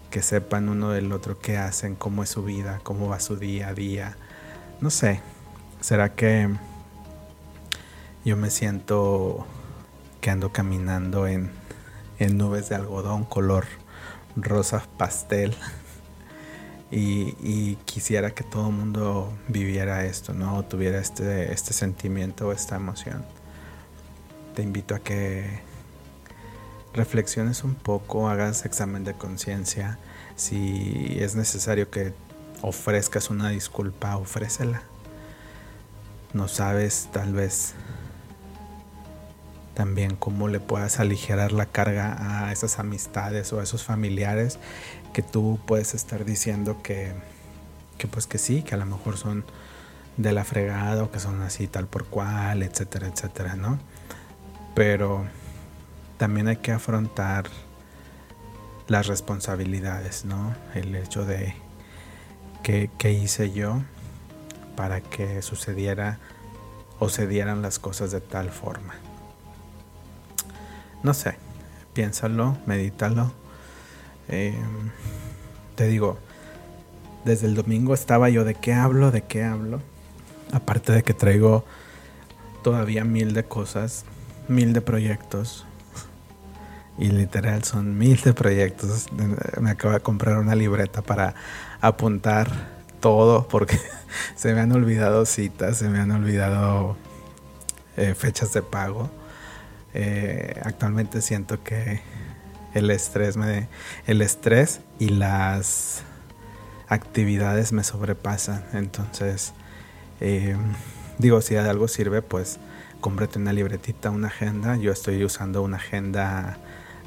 que 0.10 0.22
sepan 0.22 0.70
uno 0.70 0.92
del 0.92 1.12
otro 1.12 1.39
qué 1.39 1.58
hacen, 1.58 1.96
cómo 1.96 2.24
es 2.24 2.30
su 2.30 2.44
vida, 2.44 2.80
cómo 2.84 3.08
va 3.08 3.20
su 3.20 3.38
día 3.38 3.70
a 3.70 3.74
día. 3.74 4.18
No 4.82 4.89
sé, 4.89 5.22
¿será 5.82 6.15
que 6.15 6.50
yo 8.25 8.36
me 8.36 8.50
siento 8.50 9.46
que 10.20 10.32
ando 10.32 10.51
caminando 10.51 11.27
en, 11.27 11.51
nubes 12.18 12.70
de 12.70 12.75
algodón 12.75 13.24
color 13.24 13.65
rosa 14.36 14.84
pastel. 14.98 15.56
Y, 16.92 17.77
quisiera 17.86 18.32
que 18.32 18.44
todo 18.44 18.68
el 18.70 18.75
mundo 18.75 19.34
viviera 19.48 20.06
esto, 20.06 20.34
¿no? 20.34 20.58
O 20.58 20.63
tuviera 20.63 21.00
este, 21.00 21.51
este 21.51 21.74
sentimiento 21.74 22.48
o 22.48 22.51
esta 22.51 22.75
emoción. 22.75 23.25
Te 24.56 24.62
invito 24.62 24.96
a 24.96 25.00
que 25.00 25.62
reflexiones 26.94 27.63
un 27.63 27.75
poco, 27.75 28.30
hagas 28.30 28.65
examen 28.65 29.04
de 29.04 29.13
conciencia. 29.13 30.00
Si 30.36 31.18
es 31.20 31.36
necesario 31.36 31.89
que 31.89 32.13
ofrezcas 32.62 33.30
una 33.30 33.50
disculpa, 33.50 34.15
ofrécela. 34.18 34.82
No 36.34 36.48
sabes 36.48 37.10
tal 37.12 37.34
vez 37.34 37.74
también 39.75 40.15
cómo 40.15 40.48
le 40.48 40.60
puedas 40.60 41.00
aligerar 41.00 41.51
la 41.51 41.67
carga 41.67 42.48
a 42.48 42.51
esas 42.51 42.79
amistades 42.79 43.53
o 43.53 43.60
a 43.60 43.63
esos 43.63 43.84
familiares 43.84 44.58
que 45.13 45.22
tú 45.22 45.60
puedes 45.67 45.94
estar 45.94 46.25
diciendo 46.25 46.82
que, 46.82 47.13
que 47.98 48.08
pues 48.08 48.25
que 48.25 48.39
sí, 48.39 48.63
que 48.63 48.74
a 48.74 48.77
lo 48.77 48.86
mejor 48.88 49.17
son 49.17 49.46
de 50.17 50.32
la 50.32 50.44
fregada 50.44 51.03
o 51.03 51.12
que 51.12 51.20
son 51.20 51.41
así 51.41 51.67
tal 51.67 51.88
por 51.88 52.05
cual, 52.05 52.63
etcétera, 52.63 53.08
etcétera, 53.08 53.55
¿no? 53.55 53.77
Pero 54.74 55.25
también 56.17 56.48
hay 56.48 56.58
que 56.58 56.72
afrontar 56.72 57.46
las 58.88 59.08
responsabilidades, 59.08 60.25
¿no? 60.25 60.55
El 60.74 60.96
hecho 60.96 61.25
de 61.25 61.55
qué, 62.63 63.12
hice 63.12 63.51
yo 63.51 63.82
para 64.75 65.01
que 65.01 65.41
sucediera 65.41 66.20
o 67.00 67.10
se 67.10 67.27
dieran 67.27 67.62
las 67.62 67.79
cosas 67.79 68.12
de 68.12 68.22
tal 68.22 68.50
forma. 68.50 68.96
No 71.06 71.14
sé, 71.14 71.36
piénsalo, 71.94 72.58
medítalo. 72.66 73.32
Em, 74.28 74.90
te 75.76 75.86
digo, 75.88 76.18
desde 77.26 77.46
el 77.46 77.54
domingo 77.54 77.94
estaba 77.94 78.28
yo 78.30 78.44
de 78.44 78.56
qué 78.56 78.74
hablo, 78.74 79.12
de 79.12 79.22
qué 79.22 79.44
hablo. 79.44 79.82
Aparte 80.52 80.94
de 80.94 81.04
que 81.04 81.14
traigo 81.14 81.64
todavía 82.64 83.04
mil 83.04 83.36
de 83.36 83.44
cosas, 83.44 84.04
mil 84.48 84.74
de 84.74 84.82
proyectos. 84.82 85.68
Y 86.98 87.10
literal 87.10 87.64
son 87.64 88.00
mil 88.00 88.20
de 88.22 88.34
proyectos. 88.34 89.06
Me 89.62 89.70
acabo 89.70 89.94
de 89.94 90.00
comprar 90.00 90.40
una 90.40 90.56
libreta 90.56 91.04
para 91.04 91.36
apuntar 91.82 92.50
todo 93.00 93.48
porque 93.48 93.80
se 94.36 94.56
me 94.56 94.60
han 94.62 94.72
olvidado 94.72 95.28
citas, 95.28 95.78
se 95.78 95.88
me 95.88 96.00
han 96.00 96.10
olvidado 96.10 96.98
eh, 97.96 98.16
fechas 98.16 98.54
de 98.54 98.64
pago. 98.64 99.12
Eh, 99.98 100.60
actualmente 100.62 101.22
siento 101.22 101.64
que 101.64 102.02
el 102.74 102.92
estrés 102.92 103.38
me 103.38 103.70
el 104.08 104.22
estrés 104.22 104.82
y 105.00 105.08
las 105.08 106.04
actividades 106.90 107.72
me 107.72 107.82
sobrepasan. 107.86 108.66
Entonces 108.74 109.54
eh, 110.20 110.58
digo 111.18 111.40
si 111.40 111.54
de 111.54 111.62
algo 111.62 111.88
sirve 111.88 112.22
pues 112.22 112.60
cómprate 113.00 113.40
una 113.40 113.54
libretita 113.54 114.10
una 114.10 114.28
agenda. 114.28 114.75
Yo 114.75 114.92
estoy 114.92 115.24
usando 115.24 115.62
una 115.64 115.78
agenda 115.78 116.58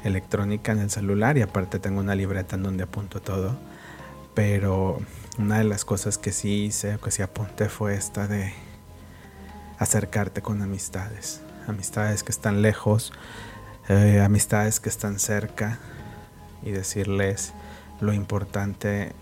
electrónica 0.03 0.71
en 0.71 0.79
el 0.79 0.89
celular 0.89 1.37
y 1.37 1.43
aparte 1.43 1.77
tengo 1.77 1.99
una 1.99 2.15
libreta 2.15 2.55
en 2.55 2.63
donde 2.63 2.83
apunto 2.85 3.21
todo. 3.21 3.55
Pero 4.33 4.99
una 5.37 5.59
de 5.59 5.63
las 5.65 5.85
cosas 5.85 6.17
que 6.17 6.31
sí 6.31 6.65
hice 6.65 6.97
que 7.03 7.11
sí 7.11 7.21
apunté 7.21 7.69
fue 7.69 7.93
esta 7.93 8.27
de 8.27 8.51
acercarte 9.77 10.41
con 10.41 10.63
amistades 10.63 11.41
amistades 11.69 12.23
que 12.23 12.31
están 12.31 12.61
lejos, 12.61 13.13
eh, 13.87 14.21
amistades 14.23 14.79
que 14.79 14.89
están 14.89 15.19
cerca 15.19 15.79
y 16.63 16.71
decirles 16.71 17.53
lo 18.01 18.13
importante 18.13 19.13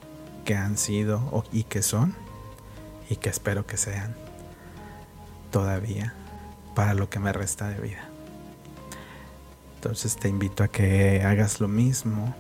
que 0.46 0.56
han 0.56 0.77
sido 0.77 1.44
y 1.51 1.63
que 1.63 1.82
son 1.82 2.16
y 3.10 3.18
que 3.18 3.30
espero 3.30 3.66
que 3.66 3.77
sean 3.77 4.16
todavía 5.51 6.13
para 6.75 6.94
lo 6.94 7.10
que 7.10 7.20
me 7.20 7.34
resta 7.34 7.70
de 7.70 7.80
vida. 7.80 8.10
Entonces 9.75 10.16
te 10.16 10.27
invito 10.27 10.63
a 10.63 10.68
que 10.68 11.24
hagas 11.24 11.60
lo 11.60 11.68
mismo. 11.68 12.36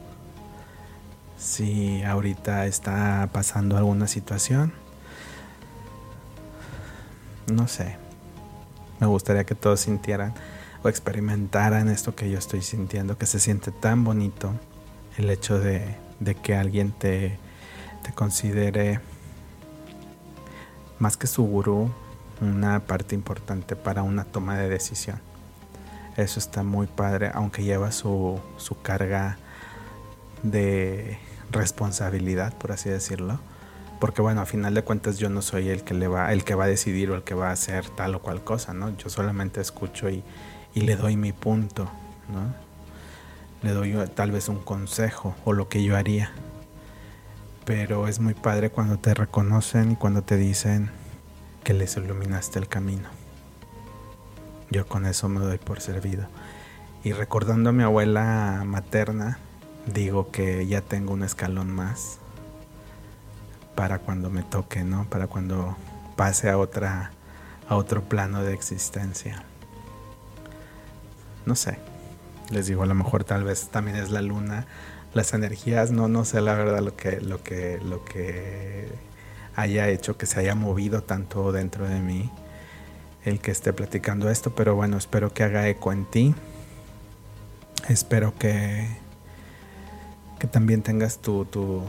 Si 1.37 2.03
ahorita 2.03 2.65
está 2.65 3.29
pasando 3.31 3.77
alguna 3.77 4.07
situación, 4.07 4.73
no 7.47 7.67
sé, 7.67 7.97
me 8.99 9.07
gustaría 9.07 9.45
que 9.45 9.55
todos 9.55 9.81
sintieran 9.81 10.33
o 10.83 10.89
experimentaran 10.89 11.89
esto 11.89 12.15
que 12.15 12.29
yo 12.29 12.37
estoy 12.37 12.61
sintiendo, 12.61 13.17
que 13.17 13.25
se 13.25 13.39
siente 13.39 13.71
tan 13.71 14.03
bonito 14.03 14.51
el 15.17 15.29
hecho 15.29 15.59
de, 15.59 15.95
que 16.43 16.55
alguien 16.55 16.91
te, 16.91 17.37
te 18.03 18.11
considere 18.13 18.99
más 20.99 21.17
que 21.17 21.27
su 21.27 21.43
gurú, 21.43 21.91
una 22.41 22.79
parte 22.81 23.15
importante 23.15 23.75
para 23.75 24.03
una 24.03 24.23
toma 24.23 24.57
de 24.57 24.69
decisión. 24.69 25.19
Eso 26.15 26.39
está 26.39 26.63
muy 26.63 26.87
padre, 26.87 27.31
aunque 27.33 27.63
lleva 27.63 27.91
su, 27.91 28.39
su 28.57 28.81
carga 28.81 29.37
de 30.43 31.19
responsabilidad, 31.51 32.53
por 32.57 32.71
así 32.71 32.89
decirlo 32.89 33.39
porque 33.99 34.21
bueno, 34.21 34.41
a 34.41 34.45
final 34.45 34.73
de 34.73 34.83
cuentas 34.83 35.17
yo 35.17 35.29
no 35.29 35.41
soy 35.41 35.69
el 35.69 35.83
que 35.83 35.93
le 35.93 36.07
va, 36.07 36.31
el 36.31 36.43
que 36.43 36.55
va 36.55 36.65
a 36.65 36.67
decidir 36.67 37.09
o 37.11 37.15
el 37.15 37.23
que 37.23 37.33
va 37.33 37.49
a 37.49 37.51
hacer 37.51 37.89
tal 37.89 38.15
o 38.15 38.21
cual 38.21 38.43
cosa, 38.43 38.73
¿no? 38.73 38.95
Yo 38.97 39.09
solamente 39.09 39.61
escucho 39.61 40.09
y, 40.09 40.23
le 40.75 40.95
doy 40.95 41.17
mi 41.17 41.33
punto, 41.33 41.89
¿no? 42.31 42.53
Le 43.63 43.71
doy 43.73 43.95
tal 44.13 44.29
vez 44.29 44.47
un 44.47 44.59
consejo 44.59 45.35
o 45.43 45.53
lo 45.53 45.69
que 45.69 45.83
yo 45.83 45.97
haría. 45.97 46.31
Pero 47.65 48.07
es 48.07 48.19
muy 48.19 48.35
padre 48.35 48.69
cuando 48.69 48.99
te 48.99 49.15
reconocen 49.15 49.93
y 49.93 49.95
cuando 49.95 50.21
te 50.21 50.37
dicen 50.37 50.91
que 51.63 51.73
les 51.73 51.97
iluminaste 51.97 52.59
el 52.59 52.67
camino. 52.67 53.09
Yo 54.69 54.85
con 54.85 55.07
eso 55.07 55.29
me 55.29 55.39
doy 55.39 55.57
por 55.57 55.81
servido. 55.81 56.27
Y 57.03 57.13
recordando 57.13 57.71
a 57.71 57.73
mi 57.73 57.81
abuela 57.81 58.61
materna, 58.63 59.39
digo 59.91 60.29
que 60.29 60.67
ya 60.67 60.81
tengo 60.81 61.13
un 61.13 61.23
escalón 61.23 61.71
más 61.71 62.19
para 63.77 63.99
cuando 63.99 64.31
me 64.31 64.41
toque, 64.41 64.83
¿no? 64.83 65.05
Para 65.07 65.27
cuando 65.27 65.77
pase 66.15 66.49
a 66.49 66.57
otra 66.57 67.11
a 67.69 67.75
otro 67.75 68.03
plano 68.03 68.43
de 68.43 68.53
existencia. 68.53 69.43
No 71.45 71.55
sé. 71.55 71.77
Les 72.49 72.65
digo, 72.65 72.81
a 72.81 72.87
lo 72.87 72.95
mejor 72.95 73.23
tal 73.23 73.43
vez 73.43 73.69
también 73.69 73.97
es 73.97 74.09
la 74.09 74.23
luna, 74.23 74.65
las 75.13 75.33
energías, 75.33 75.91
no 75.91 76.07
no 76.07 76.25
sé 76.25 76.41
la 76.41 76.55
verdad 76.55 76.79
lo 76.79 76.95
que 76.95 77.21
lo 77.21 77.43
que 77.43 77.79
lo 77.83 78.03
que 78.03 78.89
haya 79.55 79.89
hecho 79.89 80.17
que 80.17 80.25
se 80.25 80.39
haya 80.39 80.55
movido 80.55 81.03
tanto 81.03 81.51
dentro 81.51 81.87
de 81.87 81.99
mí 81.99 82.31
el 83.25 83.39
que 83.39 83.51
esté 83.51 83.73
platicando 83.73 84.29
esto, 84.31 84.55
pero 84.55 84.75
bueno, 84.75 84.97
espero 84.97 85.33
que 85.33 85.43
haga 85.43 85.67
eco 85.67 85.91
en 85.91 86.05
ti. 86.05 86.33
Espero 87.89 88.33
que 88.39 88.87
que 90.39 90.47
también 90.47 90.81
tengas 90.81 91.19
tu, 91.19 91.45
tu 91.45 91.83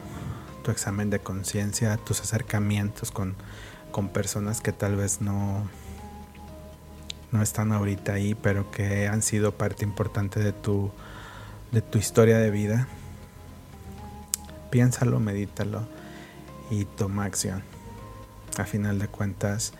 examen 0.71 1.11
de 1.11 1.21
conciencia, 1.21 1.97
tus 1.97 2.21
acercamientos 2.21 3.11
con, 3.11 3.37
con 3.91 4.09
personas 4.09 4.61
que 4.61 4.73
tal 4.73 4.97
vez 4.97 5.21
no, 5.21 5.69
no 7.33 7.43
están 7.43 7.73
ahorita 7.73 8.15
ahí, 8.15 8.35
pero 8.35 8.71
que 8.71 9.09
han 9.09 9.23
sido 9.23 9.53
parte 9.53 9.85
importante 9.85 10.41
de 10.41 10.53
tu, 10.53 10.91
de 11.73 11.83
tu 11.83 11.99
historia 11.99 12.39
de 12.39 12.51
vida. 12.51 12.89
Piénsalo, 14.71 15.21
medítalo 15.21 15.87
y 16.71 16.85
toma 16.85 17.25
acción. 17.25 17.63
A 18.59 18.65
final 18.65 18.99
de 18.99 19.09
cuentas, 19.09 19.73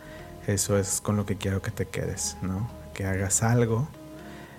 eso 0.47 0.77
es 0.77 1.01
con 1.01 1.17
lo 1.17 1.25
que 1.25 1.35
quiero 1.35 1.61
que 1.61 1.71
te 1.71 1.85
quedes, 1.85 2.37
¿no? 2.41 2.69
Que 2.93 3.05
hagas 3.05 3.43
algo, 3.43 3.87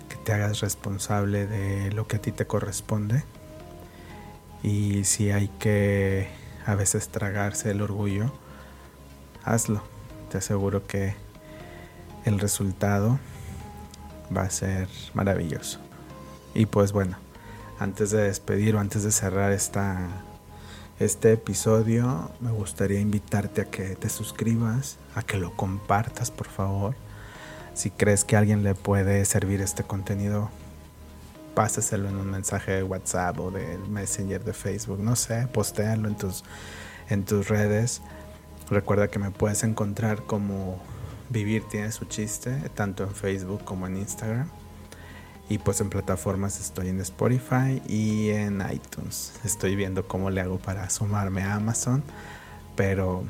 que 0.08 0.16
te 0.16 0.32
hagas 0.32 0.60
responsable 0.60 1.46
de 1.46 1.90
lo 1.92 2.06
que 2.06 2.16
a 2.16 2.22
ti 2.22 2.32
te 2.32 2.46
corresponde 2.46 3.24
y 4.62 5.04
si 5.04 5.30
hay 5.30 5.48
que 5.58 6.28
a 6.66 6.74
veces 6.74 7.08
tragarse 7.08 7.70
el 7.70 7.82
orgullo, 7.82 8.32
hazlo. 9.44 9.82
Te 10.30 10.38
aseguro 10.38 10.86
que 10.86 11.14
el 12.24 12.38
resultado 12.38 13.18
va 14.36 14.42
a 14.42 14.50
ser 14.50 14.88
maravilloso. 15.14 15.80
Y 16.54 16.66
pues 16.66 16.92
bueno, 16.92 17.16
antes 17.78 18.10
de 18.10 18.22
despedir 18.22 18.76
o 18.76 18.80
antes 18.80 19.02
de 19.02 19.10
cerrar 19.10 19.52
esta, 19.52 20.08
este 20.98 21.32
episodio, 21.32 22.30
me 22.40 22.50
gustaría 22.50 23.00
invitarte 23.00 23.62
a 23.62 23.64
que 23.64 23.96
te 23.96 24.08
suscribas, 24.08 24.98
a 25.14 25.22
que 25.22 25.38
lo 25.38 25.56
compartas 25.56 26.30
por 26.30 26.48
favor. 26.48 26.94
Si 27.74 27.90
crees 27.90 28.24
que 28.24 28.36
a 28.36 28.40
alguien 28.40 28.62
le 28.62 28.74
puede 28.74 29.24
servir 29.24 29.60
este 29.62 29.82
contenido, 29.82 30.50
pásaselo 31.54 32.08
en 32.08 32.16
un 32.16 32.30
mensaje 32.30 32.72
de 32.72 32.82
WhatsApp 32.82 33.38
o 33.40 33.50
de 33.50 33.78
Messenger 33.88 34.44
de 34.44 34.52
Facebook, 34.52 35.00
no 35.00 35.16
sé, 35.16 35.46
postéalo 35.52 36.08
en 36.08 36.16
tus, 36.16 36.44
en 37.08 37.24
tus 37.24 37.48
redes. 37.48 38.02
Recuerda 38.70 39.08
que 39.08 39.18
me 39.18 39.30
puedes 39.30 39.64
encontrar 39.64 40.24
como 40.26 40.80
Vivir 41.30 41.62
tiene 41.68 41.92
su 41.92 42.06
chiste, 42.06 42.50
tanto 42.74 43.04
en 43.04 43.14
Facebook 43.14 43.64
como 43.64 43.86
en 43.86 43.96
Instagram. 43.98 44.48
Y 45.48 45.58
pues 45.58 45.80
en 45.80 45.88
plataformas 45.88 46.58
estoy 46.60 46.88
en 46.88 47.00
Spotify 47.00 47.80
y 47.86 48.30
en 48.30 48.60
iTunes. 48.72 49.32
Estoy 49.44 49.76
viendo 49.76 50.08
cómo 50.08 50.30
le 50.30 50.40
hago 50.40 50.58
para 50.58 50.90
sumarme 50.90 51.42
a 51.42 51.54
Amazon, 51.54 52.02
pero 52.74 53.24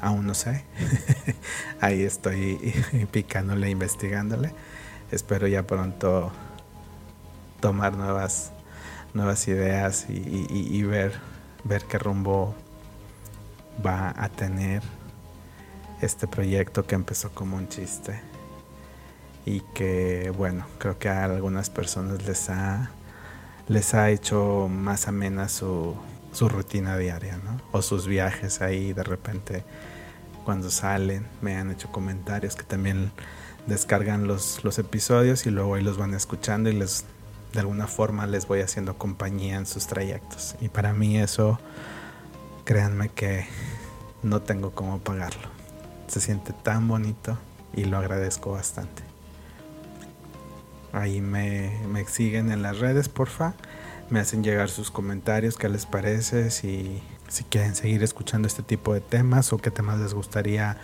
aún 0.00 0.26
no 0.26 0.34
sé. 0.34 0.64
Ahí 1.80 2.02
estoy 2.02 2.74
picándole, 3.12 3.70
investigándole. 3.70 4.52
Espero 5.12 5.46
ya 5.46 5.64
pronto 5.64 6.32
tomar 7.64 7.96
nuevas, 7.96 8.52
ideas 9.48 10.04
y, 10.10 10.82
ver, 10.82 11.18
qué 11.88 11.98
rumbo 11.98 12.54
va 13.84 14.12
a 14.14 14.28
tener 14.28 14.82
este 16.02 16.26
proyecto 16.28 16.86
que 16.86 16.94
empezó 16.94 17.30
como 17.30 17.56
un 17.56 17.66
chiste 17.68 18.20
y 19.46 19.60
que 19.74 20.30
bueno 20.36 20.66
creo 20.76 20.98
que 20.98 21.08
a 21.08 21.24
algunas 21.24 21.70
personas 21.70 22.18
les 23.66 23.94
ha 23.94 24.10
hecho 24.10 24.68
más 24.70 25.08
amena 25.08 25.48
su, 25.48 25.96
su 26.32 26.50
rutina 26.50 26.98
diaria 26.98 27.38
¿no? 27.38 27.62
o 27.72 27.80
sus 27.80 28.06
viajes 28.06 28.60
ahí 28.60 28.92
de 28.92 29.04
repente 29.04 29.64
cuando 30.44 30.70
salen, 30.70 31.26
me 31.40 31.56
han 31.56 31.70
hecho 31.70 31.90
comentarios 31.90 32.56
que 32.56 32.64
también 32.64 33.10
descargan 33.66 34.26
los 34.26 34.78
episodios 34.78 35.46
y 35.46 35.50
luego 35.50 35.76
ahí 35.76 35.82
los 35.82 35.96
van 35.96 36.12
escuchando 36.12 36.68
y 36.68 36.74
les 36.74 37.06
de 37.54 37.60
alguna 37.60 37.86
forma 37.86 38.26
les 38.26 38.48
voy 38.48 38.60
haciendo 38.60 38.98
compañía 38.98 39.56
en 39.56 39.66
sus 39.66 39.86
trayectos. 39.86 40.56
Y 40.60 40.68
para 40.68 40.92
mí 40.92 41.18
eso, 41.18 41.58
créanme 42.64 43.08
que 43.08 43.46
no 44.22 44.42
tengo 44.42 44.72
cómo 44.72 44.98
pagarlo. 44.98 45.48
Se 46.08 46.20
siente 46.20 46.52
tan 46.52 46.88
bonito 46.88 47.38
y 47.72 47.84
lo 47.84 47.96
agradezco 47.96 48.52
bastante. 48.52 49.02
Ahí 50.92 51.20
me, 51.20 51.80
me 51.88 52.04
siguen 52.06 52.50
en 52.50 52.62
las 52.62 52.78
redes, 52.78 53.08
porfa. 53.08 53.54
Me 54.10 54.20
hacen 54.20 54.44
llegar 54.44 54.68
sus 54.68 54.90
comentarios, 54.90 55.56
qué 55.56 55.68
les 55.68 55.86
parece, 55.86 56.50
si, 56.50 57.02
si 57.28 57.44
quieren 57.44 57.74
seguir 57.74 58.02
escuchando 58.02 58.46
este 58.46 58.62
tipo 58.62 58.92
de 58.92 59.00
temas 59.00 59.52
o 59.52 59.58
qué 59.58 59.70
temas 59.70 59.98
les 59.98 60.12
gustaría 60.12 60.76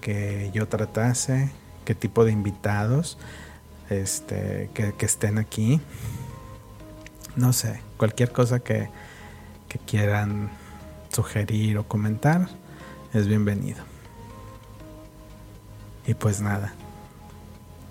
que 0.00 0.50
yo 0.52 0.66
tratase, 0.66 1.50
qué 1.84 1.94
tipo 1.94 2.24
de 2.24 2.32
invitados 2.32 3.18
este, 3.90 4.70
que, 4.74 4.94
estén 5.04 5.38
aquí. 5.38 5.80
No 7.36 7.52
sé, 7.52 7.80
cualquier 7.96 8.32
cosa 8.32 8.60
que 8.60 8.88
quieran 9.86 10.50
sugerir 11.10 11.78
o 11.78 11.86
comentar 11.86 12.48
es 13.12 13.26
bienvenido. 13.26 13.82
Y 16.06 16.14
pues 16.14 16.40
nada, 16.40 16.72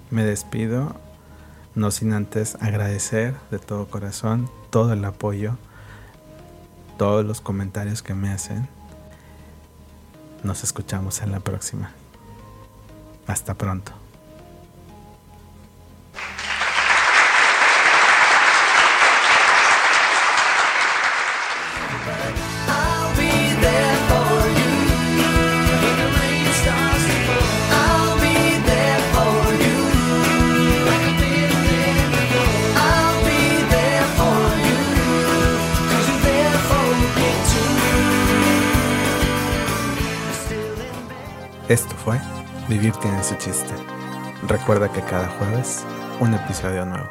me 0.10 0.24
despido, 0.24 0.96
no 1.76 1.92
sin 1.92 2.14
antes 2.14 2.56
agradecer 2.56 3.36
de 3.52 3.60
todo 3.60 3.88
corazón 3.88 4.50
todo 4.70 4.94
el 4.94 5.04
apoyo, 5.06 5.58
todos 6.98 7.26
los 7.26 7.42
comentarios 7.42 8.02
que 8.02 8.14
me 8.14 8.30
hacen. 8.30 8.68
Nos 10.44 10.64
escuchamos 10.64 11.22
en 11.22 11.32
la 11.32 11.40
próxima. 11.40 11.92
Hasta 13.28 13.54
pronto. 13.56 13.99
Vivir 42.70 42.94
tiene 42.98 43.24
su 43.24 43.34
chiste. 43.38 43.74
Recuerda 44.48 44.92
que 44.92 45.02
cada 45.02 45.28
jueves 45.28 45.84
un 46.20 46.36
episodio 46.36 46.86
nuevo. 46.86 47.10